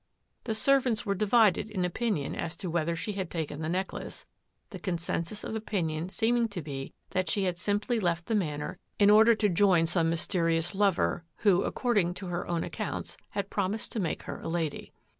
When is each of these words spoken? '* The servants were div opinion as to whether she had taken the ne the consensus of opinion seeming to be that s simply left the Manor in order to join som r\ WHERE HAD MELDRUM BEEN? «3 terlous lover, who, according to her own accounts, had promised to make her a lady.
'* 0.25 0.43
The 0.45 0.55
servants 0.55 1.05
were 1.05 1.13
div 1.13 1.31
opinion 1.31 2.33
as 2.35 2.55
to 2.55 2.71
whether 2.71 2.95
she 2.95 3.11
had 3.11 3.29
taken 3.29 3.61
the 3.61 3.69
ne 3.69 3.83
the 4.71 4.79
consensus 4.79 5.43
of 5.43 5.55
opinion 5.55 6.09
seeming 6.09 6.47
to 6.47 6.61
be 6.63 6.91
that 7.11 7.37
s 7.37 7.61
simply 7.61 7.99
left 7.99 8.25
the 8.25 8.33
Manor 8.33 8.79
in 8.97 9.11
order 9.11 9.35
to 9.35 9.47
join 9.47 9.85
som 9.85 10.07
r\ 10.07 10.09
WHERE 10.09 10.09
HAD 10.09 10.09
MELDRUM 10.09 10.17
BEEN? 10.17 10.17
«3 10.17 10.57
terlous 10.57 10.75
lover, 10.79 11.25
who, 11.35 11.61
according 11.61 12.13
to 12.15 12.25
her 12.29 12.47
own 12.47 12.63
accounts, 12.63 13.15
had 13.29 13.51
promised 13.51 13.91
to 13.91 13.99
make 13.99 14.23
her 14.23 14.39
a 14.41 14.47
lady. 14.49 14.91